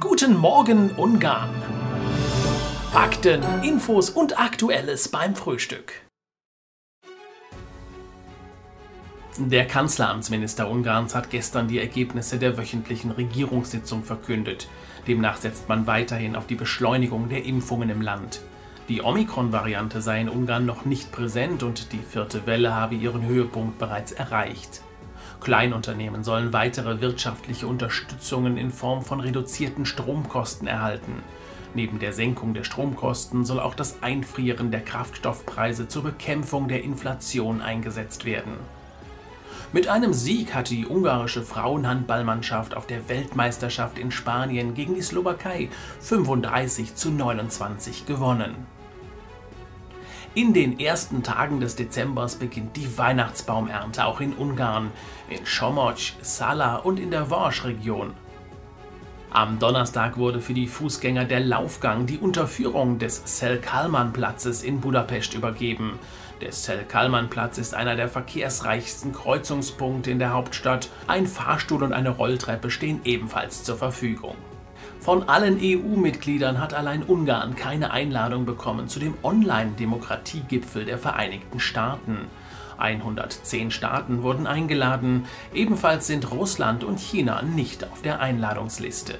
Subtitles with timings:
[0.00, 1.50] Guten Morgen Ungarn.
[2.92, 5.92] Fakten, Infos und Aktuelles beim Frühstück.
[9.36, 14.66] Der Kanzleramtsminister Ungarns hat gestern die Ergebnisse der wöchentlichen Regierungssitzung verkündet.
[15.06, 18.40] Demnach setzt man weiterhin auf die Beschleunigung der Impfungen im Land.
[18.88, 23.78] Die Omikron-Variante sei in Ungarn noch nicht präsent und die vierte Welle habe ihren Höhepunkt
[23.78, 24.80] bereits erreicht.
[25.42, 31.22] Kleinunternehmen sollen weitere wirtschaftliche Unterstützungen in Form von reduzierten Stromkosten erhalten.
[31.74, 37.62] Neben der Senkung der Stromkosten soll auch das Einfrieren der Kraftstoffpreise zur Bekämpfung der Inflation
[37.62, 38.52] eingesetzt werden.
[39.72, 45.70] Mit einem Sieg hat die ungarische Frauenhandballmannschaft auf der Weltmeisterschaft in Spanien gegen die Slowakei
[46.00, 48.66] 35 zu 29 gewonnen.
[50.34, 54.90] In den ersten Tagen des Dezembers beginnt die Weihnachtsbaumernte auch in Ungarn,
[55.28, 58.14] in Somoc, Sala und in der Warsch-Region.
[59.30, 65.98] Am Donnerstag wurde für die Fußgänger der Laufgang die Unterführung des Szel-Kalman-Platzes in Budapest übergeben.
[66.40, 70.88] Der Szel-Kalman-Platz ist einer der verkehrsreichsten Kreuzungspunkte in der Hauptstadt.
[71.08, 74.36] Ein Fahrstuhl und eine Rolltreppe stehen ebenfalls zur Verfügung.
[75.02, 82.28] Von allen EU-Mitgliedern hat allein Ungarn keine Einladung bekommen zu dem Online-Demokratiegipfel der Vereinigten Staaten.
[82.78, 89.18] 110 Staaten wurden eingeladen, ebenfalls sind Russland und China nicht auf der Einladungsliste.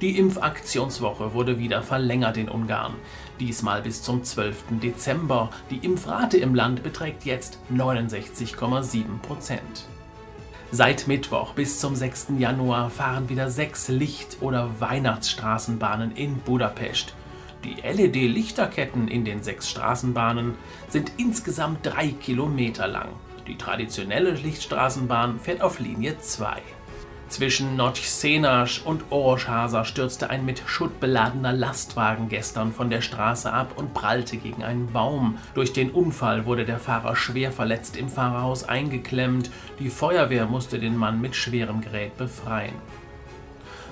[0.00, 2.94] Die Impfaktionswoche wurde wieder verlängert in Ungarn,
[3.40, 4.78] diesmal bis zum 12.
[4.80, 5.50] Dezember.
[5.70, 9.88] Die Impfrate im Land beträgt jetzt 69,7 Prozent.
[10.70, 12.26] Seit Mittwoch bis zum 6.
[12.38, 17.14] Januar fahren wieder sechs Licht- oder Weihnachtsstraßenbahnen in Budapest.
[17.64, 20.56] Die LED-Lichterketten in den sechs Straßenbahnen
[20.90, 23.08] sind insgesamt drei Kilometer lang.
[23.46, 26.60] Die traditionelle Lichtstraßenbahn fährt auf Linie 2.
[27.28, 33.72] Zwischen Notch-Senasch und Oroschhasa stürzte ein mit Schutt beladener Lastwagen gestern von der Straße ab
[33.76, 35.36] und prallte gegen einen Baum.
[35.54, 39.50] Durch den Unfall wurde der Fahrer schwer verletzt im Fahrerhaus eingeklemmt.
[39.78, 42.74] Die Feuerwehr musste den Mann mit schwerem Gerät befreien.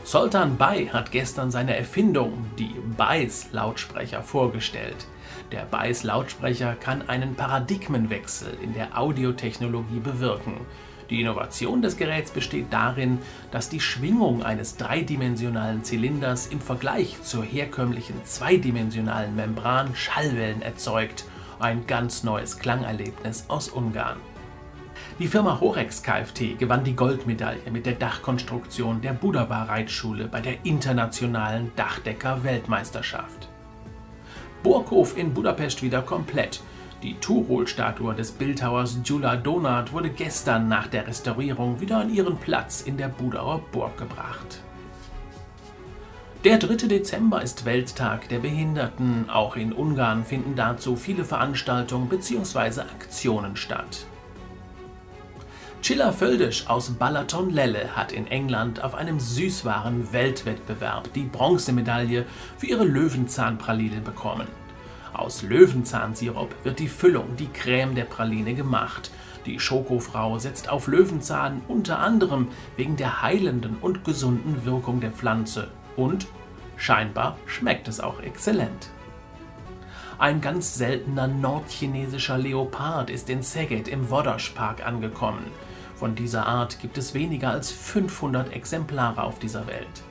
[0.03, 5.07] Sultan Bay hat gestern seine Erfindung, die Bays-Lautsprecher, vorgestellt.
[5.53, 10.61] Der Bays-Lautsprecher kann einen Paradigmenwechsel in der Audiotechnologie bewirken.
[11.11, 13.19] Die Innovation des Geräts besteht darin,
[13.53, 21.25] dass die Schwingung eines dreidimensionalen Zylinders im Vergleich zur herkömmlichen zweidimensionalen Membran Schallwellen erzeugt.
[21.61, 24.19] Ein ganz neues Klangerlebnis aus Ungarn.
[25.19, 31.71] Die Firma Horex Kft gewann die Goldmedaille mit der Dachkonstruktion der Budava-Reitschule bei der internationalen
[31.77, 33.49] Dachdecker-Weltmeisterschaft.
[34.63, 36.61] Burghof in Budapest wieder komplett.
[37.07, 42.81] Die Turol-Statue des Bildhauers Gyula Donat wurde gestern nach der Restaurierung wieder an ihren Platz
[42.81, 44.61] in der Budauer Burg gebracht.
[46.43, 46.89] Der 3.
[46.89, 49.31] Dezember ist Welttag der Behinderten.
[49.31, 52.81] Auch in Ungarn finden dazu viele Veranstaltungen bzw.
[52.81, 54.05] Aktionen statt.
[55.83, 62.27] Chilla Völdisch aus Balaton Lelle hat in England auf einem Süßwaren-Weltwettbewerb die Bronzemedaille
[62.59, 64.49] für ihre Löwenzahnpraline bekommen.
[65.13, 69.11] Aus Löwenzahnsirup wird die Füllung, die Creme der Praline gemacht.
[69.47, 75.69] Die Schokofrau setzt auf Löwenzahn unter anderem wegen der heilenden und gesunden Wirkung der Pflanze.
[75.97, 76.27] Und
[76.77, 78.91] scheinbar schmeckt es auch exzellent.
[80.19, 85.45] Ein ganz seltener nordchinesischer Leopard ist in Szeged im Wodasch Park angekommen.
[85.95, 90.03] Von dieser Art gibt es weniger als 500 Exemplare auf dieser Welt.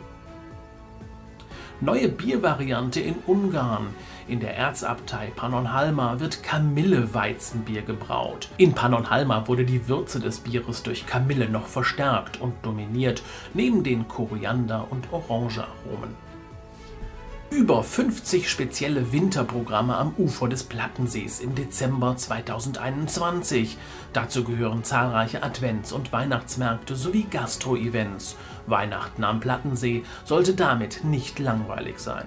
[1.82, 3.88] Neue Biervariante in Ungarn.
[4.30, 8.48] In der Erzabtei Pannonhalma wird Kamille-Weizenbier gebraut.
[8.56, 14.08] In Pannonhalma wurde die Würze des Bieres durch Kamille noch verstärkt und dominiert, neben den
[14.08, 16.25] Koriander- und Orangearomen.
[17.52, 23.78] Über 50 spezielle Winterprogramme am Ufer des Plattensees im Dezember 2021.
[24.14, 28.36] Dazu gehören zahlreiche Advents- und Weihnachtsmärkte sowie Gastro-Events.
[28.66, 32.26] Weihnachten am Plattensee sollte damit nicht langweilig sein.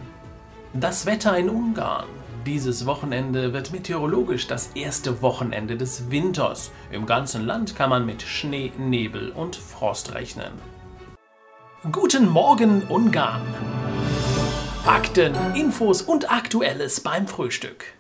[0.73, 2.07] Das Wetter in Ungarn.
[2.47, 6.71] Dieses Wochenende wird meteorologisch das erste Wochenende des Winters.
[6.93, 10.53] Im ganzen Land kann man mit Schnee, Nebel und Frost rechnen.
[11.91, 13.43] Guten Morgen Ungarn!
[14.85, 17.98] Fakten, Infos und Aktuelles beim Frühstück.